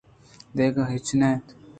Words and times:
دگہ 0.57 0.83
ہچ 0.91 1.07
نہ 1.19 1.27
انت 1.33 1.45